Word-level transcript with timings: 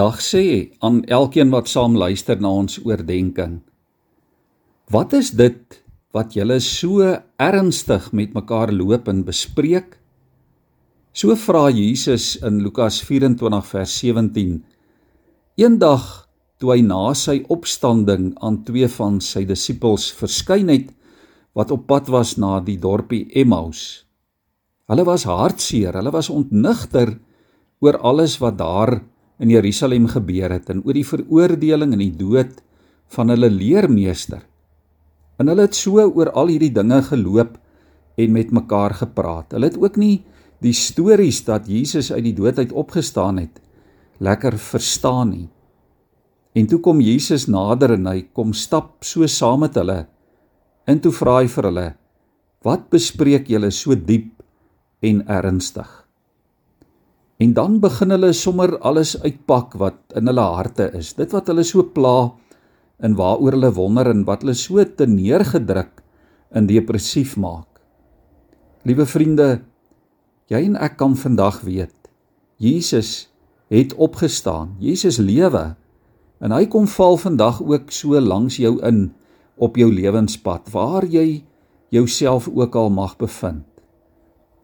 Dag 0.00 0.20
sê 0.24 0.70
aan 0.80 1.02
elkeen 1.04 1.50
wat 1.52 1.68
saam 1.68 1.96
luister 1.98 2.38
na 2.40 2.48
ons 2.62 2.78
oordeenking. 2.86 3.58
Wat 4.88 5.12
is 5.18 5.32
dit 5.36 5.76
wat 6.16 6.32
julle 6.38 6.56
so 6.64 7.04
ernstig 7.36 8.06
met 8.16 8.32
mekaar 8.32 8.72
loop 8.72 9.10
en 9.12 9.20
bespreek? 9.26 9.98
So 11.12 11.36
vra 11.36 11.66
Jesus 11.74 12.38
in 12.40 12.62
Lukas 12.64 13.02
24 13.04 13.68
vers 13.74 13.98
17. 13.98 14.56
Eendag 15.60 16.08
toe 16.62 16.72
hy 16.76 16.80
na 16.86 17.12
sy 17.12 17.42
opstanding 17.52 18.32
aan 18.40 18.62
twee 18.64 18.88
van 18.96 19.20
sy 19.20 19.44
disippels 19.44 20.08
verskyn 20.16 20.72
het 20.72 20.88
wat 21.52 21.74
op 21.76 21.84
pad 21.90 22.08
was 22.14 22.38
na 22.40 22.56
die 22.64 22.78
dorpie 22.80 23.26
Emmaus. 23.36 24.06
Hulle 24.88 25.04
was 25.04 25.28
hartseer, 25.28 25.98
hulle 25.98 26.14
was 26.14 26.32
ontnigter 26.32 27.18
oor 27.84 28.00
alles 28.00 28.40
wat 28.40 28.62
daar 28.62 29.00
in 29.40 29.50
Jerusalem 29.50 30.06
gebeur 30.12 30.52
het 30.52 30.68
en 30.72 30.82
oor 30.84 30.96
die 30.96 31.06
veroordeling 31.06 31.94
en 31.96 32.02
die 32.04 32.16
dood 32.16 32.60
van 33.16 33.32
hulle 33.32 33.48
leermeester. 33.50 34.42
En 35.40 35.48
hulle 35.48 35.64
het 35.64 35.78
so 35.78 36.02
oor 36.04 36.30
al 36.36 36.52
hierdie 36.52 36.74
dinge 36.76 37.00
geloop 37.08 37.56
en 38.20 38.34
met 38.36 38.52
mekaar 38.52 38.94
gepraat. 39.00 39.54
Hulle 39.56 39.70
het 39.70 39.80
ook 39.80 39.96
nie 39.96 40.20
die 40.60 40.76
stories 40.76 41.40
dat 41.46 41.70
Jesus 41.70 42.12
uit 42.12 42.26
die 42.28 42.36
dood 42.36 42.60
uit 42.60 42.72
opgestaan 42.76 43.40
het 43.40 43.62
lekker 44.20 44.58
verstaan 44.60 45.32
nie. 45.32 45.48
En 46.52 46.66
toe 46.68 46.80
kom 46.84 47.00
Jesus 47.00 47.46
nader 47.48 47.94
en 47.94 48.08
hy 48.10 48.26
kom 48.36 48.52
stap 48.52 49.06
so 49.06 49.26
saam 49.30 49.64
met 49.64 49.78
hulle. 49.78 50.02
En 50.84 51.00
toe 51.00 51.12
vra 51.14 51.38
hy 51.40 51.48
vir 51.48 51.68
hulle: 51.70 51.88
"Wat 52.66 52.90
bespreek 52.90 53.48
julle 53.48 53.70
so 53.70 53.94
diep 53.94 54.42
en 55.00 55.24
ernstig?" 55.26 56.09
En 57.40 57.54
dan 57.56 57.78
begin 57.80 58.12
hulle 58.12 58.32
sommer 58.36 58.74
alles 58.84 59.14
uitpak 59.22 59.78
wat 59.80 59.96
in 60.18 60.28
hulle 60.28 60.44
harte 60.58 60.90
is. 60.96 61.14
Dit 61.16 61.32
wat 61.32 61.48
hulle 61.48 61.64
so 61.64 61.86
pla 61.94 62.32
en 63.00 63.16
waaroor 63.16 63.56
hulle 63.56 63.72
wonder 63.78 64.10
en 64.12 64.26
wat 64.28 64.44
hulle 64.44 64.56
so 64.58 64.84
te 64.84 65.08
neergedruk 65.08 66.02
in 66.52 66.68
depressief 66.68 67.38
maak. 67.40 67.80
Liewe 68.84 69.06
vriende, 69.08 69.48
jy 70.52 70.60
en 70.68 70.76
ek 70.76 70.98
kan 71.00 71.16
vandag 71.16 71.62
weet 71.64 71.96
Jesus 72.60 73.30
het 73.72 73.94
opgestaan. 73.94 74.74
Jesus 74.82 75.16
lewe 75.16 75.70
en 76.44 76.52
hy 76.52 76.66
kom 76.68 76.88
val 76.90 77.16
vandag 77.20 77.62
ook 77.64 77.92
so 77.94 78.20
langs 78.20 78.58
jou 78.60 78.76
in 78.84 79.14
op 79.56 79.76
jou 79.80 79.88
lewenspad 79.92 80.68
waar 80.74 81.06
jy 81.08 81.42
jouself 81.88 82.48
ook 82.52 82.76
al 82.76 82.92
mag 82.92 83.16
bevind. 83.16 83.64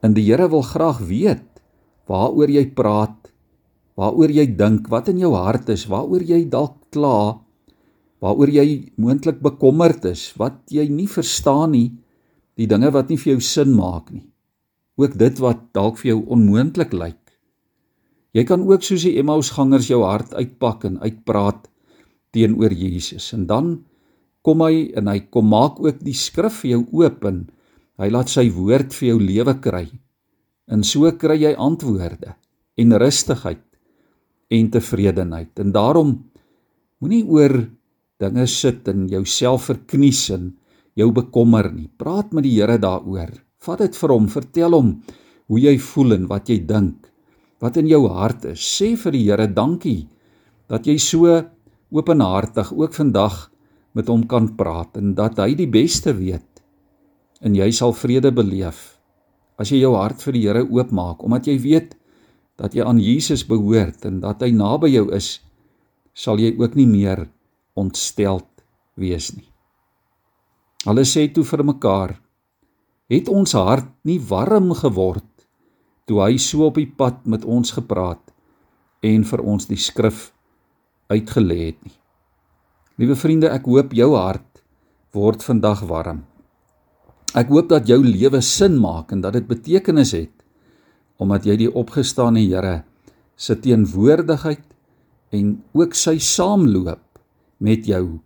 En 0.00 0.16
die 0.16 0.24
Here 0.24 0.48
wil 0.48 0.64
graag 0.64 1.04
weet 1.04 1.51
waaroor 2.10 2.50
jy 2.50 2.64
praat, 2.76 3.30
waaroor 3.98 4.32
jy 4.32 4.46
dink, 4.56 4.88
wat 4.92 5.10
in 5.12 5.20
jou 5.22 5.32
hart 5.36 5.70
is, 5.74 5.86
waaroor 5.90 6.24
jy 6.26 6.44
dalk 6.50 6.78
kla, 6.94 7.38
waaroor 8.22 8.50
jy 8.50 8.66
moontlik 9.00 9.42
bekommerd 9.44 10.06
is, 10.10 10.30
wat 10.38 10.60
jy 10.70 10.86
nie 10.90 11.08
verstaan 11.10 11.74
nie, 11.76 11.88
die 12.58 12.68
dinge 12.68 12.92
wat 12.94 13.10
nie 13.10 13.18
vir 13.20 13.34
jou 13.34 13.42
sin 13.44 13.74
maak 13.76 14.12
nie. 14.12 14.26
Ook 15.00 15.16
dit 15.18 15.38
wat 15.40 15.70
dalk 15.76 15.98
vir 16.02 16.12
jou 16.12 16.20
onmoontlik 16.36 16.92
lyk. 16.92 17.18
Jy 18.32 18.44
kan 18.48 18.64
ook 18.64 18.84
soos 18.84 19.04
die 19.04 19.18
Emmausgangers 19.20 19.90
jou 19.90 20.02
hart 20.04 20.32
uitpak 20.32 20.86
en 20.88 21.00
uitpraat 21.02 21.66
teenoor 22.32 22.72
Jesus 22.72 23.32
en 23.36 23.44
dan 23.48 23.74
kom 24.42 24.62
hy 24.64 24.88
en 24.96 25.10
hy 25.12 25.18
kom 25.28 25.50
maak 25.52 25.80
ook 25.82 26.00
die 26.04 26.16
skrif 26.16 26.62
vir 26.62 26.76
jou 26.76 26.82
oop 27.02 27.26
en 27.28 27.44
hy 28.00 28.08
laat 28.08 28.32
sy 28.32 28.46
woord 28.54 28.96
vir 28.96 29.12
jou 29.12 29.18
lewe 29.20 29.54
kry. 29.62 29.84
En 30.72 30.80
so 30.86 31.10
kry 31.20 31.36
jy 31.42 31.52
antwoorde 31.60 32.32
en 32.80 32.96
rustigheid 32.96 33.64
en 34.52 34.70
tevredenheid. 34.72 35.52
En 35.60 35.72
daarom 35.74 36.14
moenie 37.02 37.24
oor 37.28 37.58
dinge 38.22 38.46
sit 38.48 38.88
en 38.88 39.06
jouself 39.10 39.68
verknies 39.68 40.28
en 40.32 40.52
jou 40.96 41.10
bekommer 41.12 41.68
nie. 41.72 41.88
Praat 41.88 42.32
met 42.32 42.46
die 42.46 42.54
Here 42.56 42.78
daaroor. 42.80 43.34
Vat 43.62 43.82
dit 43.84 43.96
vir 43.96 44.14
hom, 44.14 44.28
vertel 44.32 44.76
hom 44.76 44.92
hoe 45.52 45.60
jy 45.60 45.76
voel 45.92 46.16
en 46.16 46.28
wat 46.30 46.48
jy 46.48 46.62
dink. 46.66 47.08
Wat 47.62 47.76
in 47.78 47.90
jou 47.90 48.06
hart 48.10 48.48
is. 48.54 48.62
Sê 48.62 48.94
vir 48.96 49.16
die 49.16 49.24
Here 49.28 49.48
dankie 49.52 50.06
dat 50.72 50.88
jy 50.88 50.96
so 51.00 51.28
openhartig 51.92 52.72
ook 52.72 52.96
vandag 52.96 53.50
met 53.92 54.08
hom 54.08 54.24
kan 54.28 54.48
praat 54.56 54.96
en 54.96 55.12
dat 55.16 55.36
hy 55.42 55.52
die 55.58 55.68
beste 55.68 56.14
weet 56.16 56.62
en 57.44 57.56
jy 57.58 57.68
sal 57.74 57.92
vrede 57.92 58.30
beleef 58.32 59.01
as 59.60 59.70
jy 59.70 59.82
jou 59.82 59.94
hart 59.96 60.22
vir 60.24 60.36
die 60.36 60.44
Here 60.46 60.64
oopmaak 60.64 61.22
omdat 61.24 61.48
jy 61.50 61.58
weet 61.62 61.96
dat 62.60 62.74
jy 62.76 62.84
aan 62.86 63.00
Jesus 63.00 63.44
behoort 63.48 64.04
en 64.08 64.20
dat 64.22 64.42
hy 64.44 64.52
naby 64.54 64.92
jou 64.92 65.08
is, 65.14 65.40
sal 66.14 66.40
jy 66.40 66.52
ook 66.58 66.76
nie 66.76 66.86
meer 66.86 67.26
ontsteld 67.78 68.48
wees 69.00 69.32
nie. 69.34 69.48
Hulle 70.84 71.04
sê 71.08 71.28
toe 71.32 71.44
vir 71.46 71.64
mekaar: 71.64 72.16
"Het 73.08 73.28
ons 73.28 73.52
hart 73.52 73.88
nie 74.04 74.18
warm 74.18 74.72
geword 74.74 75.28
toe 76.06 76.20
hy 76.20 76.36
so 76.36 76.66
op 76.66 76.76
die 76.76 76.86
pad 76.86 77.26
met 77.26 77.44
ons 77.44 77.70
gepraat 77.72 78.32
en 79.02 79.24
vir 79.24 79.40
ons 79.40 79.66
die 79.66 79.78
skrif 79.78 80.32
uitgelê 81.08 81.58
het 81.66 81.80
nie?" 81.84 81.96
Liewe 82.98 83.16
vriende, 83.16 83.48
ek 83.48 83.64
hoop 83.64 83.94
jou 83.96 84.12
hart 84.16 84.62
word 85.12 85.42
vandag 85.42 85.80
warm. 85.88 86.31
Ek 87.32 87.48
hoop 87.48 87.70
dat 87.70 87.88
jou 87.88 87.96
lewe 88.04 88.42
sin 88.44 88.74
maak 88.76 89.12
en 89.14 89.22
dat 89.24 89.38
dit 89.38 89.46
betekenis 89.48 90.12
het 90.16 90.34
omdat 91.22 91.46
jy 91.46 91.54
die 91.60 91.70
opgestane 91.70 92.42
Here 92.42 92.82
se 93.38 93.54
teenwoordigheid 93.56 94.64
en 95.32 95.54
ook 95.72 95.94
sy 95.96 96.18
saamloop 96.18 97.04
met 97.62 97.86
jou 97.86 98.18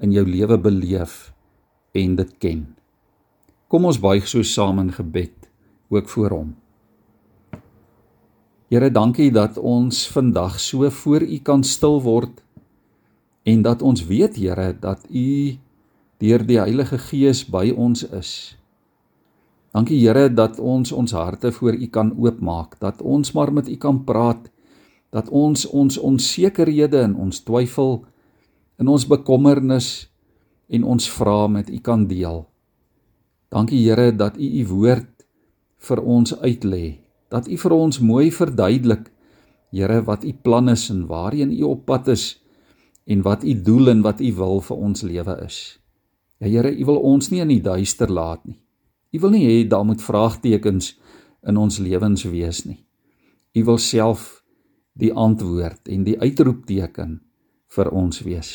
in 0.00 0.14
jou 0.14 0.24
lewe 0.24 0.56
beleef 0.58 1.32
en 1.94 2.14
dit 2.16 2.30
ken. 2.40 2.62
Kom 3.68 3.88
ons 3.90 3.98
buig 4.00 4.28
so 4.30 4.46
saam 4.46 4.78
in 4.80 4.92
gebed 4.94 5.50
ook 5.90 6.08
voor 6.08 6.30
hom. 6.30 6.54
Here, 8.72 8.88
dankie 8.90 9.28
dat 9.34 9.58
ons 9.58 10.06
vandag 10.14 10.56
so 10.62 10.88
voor 10.90 11.26
U 11.26 11.38
kan 11.44 11.66
stil 11.66 12.00
word 12.02 12.40
en 13.44 13.62
dat 13.66 13.82
ons 13.82 14.06
weet 14.08 14.38
Here 14.40 14.72
dat 14.80 15.04
U 15.10 15.58
deur 16.22 16.44
die 16.46 16.60
Heilige 16.60 16.98
Gees 16.98 17.44
by 17.50 17.72
ons 17.76 18.04
is. 18.14 18.54
Dankie 19.74 19.98
Here 19.98 20.28
dat 20.30 20.60
ons 20.62 20.92
ons 20.94 21.12
harte 21.12 21.50
voor 21.52 21.74
U 21.74 21.86
kan 21.90 22.12
oopmaak, 22.14 22.78
dat 22.78 23.02
ons 23.02 23.32
maar 23.34 23.50
met 23.52 23.68
U 23.68 23.76
kan 23.76 24.04
praat, 24.06 24.46
dat 25.10 25.28
ons 25.28 25.66
ons 25.66 25.98
onsekerhede 25.98 27.00
en 27.02 27.16
ons 27.18 27.42
twyfel 27.42 28.04
in 28.78 28.90
ons 28.90 29.06
bekommernis 29.06 30.08
en 30.70 30.86
ons 30.86 31.10
vrae 31.10 31.48
met 31.50 31.70
U 31.70 31.78
kan 31.82 32.06
deel. 32.06 32.44
Dankie 33.50 33.82
Here 33.82 34.12
dat 34.14 34.38
U 34.38 34.46
U 34.46 34.64
woord 34.70 35.10
vir 35.84 36.00
ons 36.00 36.34
uitlê, 36.38 36.98
dat 37.30 37.50
U 37.50 37.58
vir 37.58 37.74
ons 37.74 38.00
mooi 38.00 38.30
verduidelik 38.30 39.10
Here 39.74 40.04
wat 40.06 40.22
U 40.22 40.32
plan 40.32 40.70
is 40.70 40.86
en 40.90 41.08
waarheen 41.10 41.50
U 41.50 41.74
op 41.74 41.86
pad 41.86 42.08
is 42.14 42.36
en 43.10 43.26
wat 43.26 43.42
U 43.42 43.54
doel 43.62 43.90
en 43.90 44.06
wat 44.06 44.22
U 44.22 44.30
wil 44.38 44.60
vir 44.62 44.76
ons 44.76 45.02
lewe 45.02 45.42
is. 45.42 45.82
Ja 46.44 46.50
Here, 46.50 46.74
U 46.76 46.84
wil 46.84 46.98
ons 47.00 47.30
nie 47.32 47.40
in 47.40 47.48
die 47.48 47.62
duister 47.64 48.10
laat 48.12 48.42
nie. 48.44 48.58
U 49.16 49.20
wil 49.22 49.32
nie 49.32 49.46
hê 49.46 49.60
daar 49.64 49.86
moet 49.88 50.02
vraagtekens 50.04 50.90
in 51.48 51.56
ons 51.56 51.78
lewens 51.80 52.26
wees 52.28 52.64
nie. 52.68 52.82
U 53.56 53.64
wil 53.64 53.78
self 53.80 54.42
die 54.92 55.08
antwoord 55.08 55.88
en 55.88 56.02
die 56.04 56.18
uitroepteken 56.20 57.14
vir 57.72 57.90
ons 57.96 58.20
wees. 58.26 58.50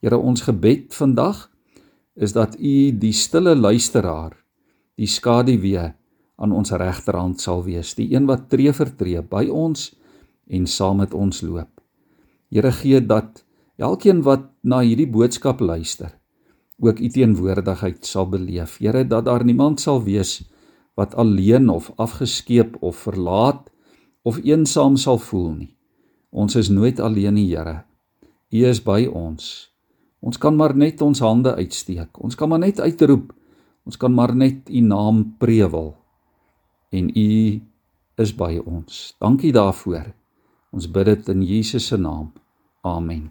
Here, 0.00 0.16
ons 0.16 0.46
gebed 0.46 0.96
vandag 0.96 1.50
is 2.16 2.32
dat 2.32 2.56
U 2.56 2.76
die 2.96 3.12
stille 3.12 3.52
luisteraar, 3.58 4.32
die 4.96 5.06
skaduwee 5.08 5.84
aan 6.40 6.56
ons 6.56 6.72
regterhand 6.72 7.44
sal 7.44 7.60
wees, 7.68 7.92
die 7.92 8.08
een 8.14 8.24
wat 8.30 8.48
tree 8.48 8.72
vir 8.72 8.94
tree 8.96 9.20
by 9.20 9.44
ons 9.52 9.90
en 10.48 10.64
saam 10.64 11.04
met 11.04 11.12
ons 11.12 11.44
loop. 11.44 11.76
Here 12.48 12.72
gee 12.72 13.04
dat 13.04 13.44
elkeen 13.76 14.24
wat 14.24 14.48
na 14.64 14.80
hierdie 14.80 15.10
boodskap 15.12 15.60
luister, 15.60 16.21
ook 16.78 16.98
u 16.98 17.08
teenwoordigheid 17.08 18.06
sal 18.06 18.28
beleef. 18.28 18.78
Here 18.78 19.06
dat 19.06 19.24
daar 19.24 19.44
niemand 19.44 19.80
sal 19.80 20.02
wees 20.02 20.42
wat 20.94 21.14
alleen 21.14 21.68
of 21.68 21.92
afgeskeep 21.96 22.76
of 22.80 22.96
verlaat 22.96 23.70
of 24.22 24.38
eensaam 24.44 24.96
sal 24.96 25.18
voel 25.18 25.50
nie. 25.52 25.76
Ons 26.30 26.56
is 26.56 26.68
nooit 26.68 27.00
alleen 27.00 27.34
nie, 27.34 27.48
Here. 27.56 27.84
U 28.52 28.64
is 28.68 28.82
by 28.82 29.06
ons. 29.06 29.72
Ons 30.20 30.38
kan 30.38 30.56
maar 30.56 30.74
net 30.76 31.00
ons 31.02 31.20
hande 31.24 31.54
uitsteek. 31.54 32.20
Ons 32.22 32.36
kan 32.38 32.48
maar 32.48 32.62
net 32.62 32.80
uitroep. 32.80 33.32
Ons 33.84 33.96
kan 33.96 34.14
maar 34.14 34.34
net 34.36 34.70
u 34.70 34.80
naam 34.80 35.24
prewel. 35.38 35.96
En 36.90 37.10
u 37.16 37.60
is 38.16 38.34
by 38.36 38.60
ons. 38.64 39.16
Dankie 39.18 39.52
daarvoor. 39.52 40.12
Ons 40.70 40.86
bid 40.90 41.10
dit 41.10 41.34
in 41.34 41.42
Jesus 41.42 41.86
se 41.86 41.96
naam. 41.96 42.30
Amen. 42.82 43.30